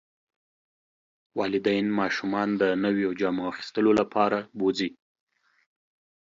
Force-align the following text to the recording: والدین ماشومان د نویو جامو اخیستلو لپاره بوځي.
والدین 1.39 1.85
ماشومان 1.99 2.49
د 2.61 2.63
نویو 2.83 3.09
جامو 3.19 3.43
اخیستلو 3.51 3.91
لپاره 3.99 4.37
بوځي. 4.57 4.89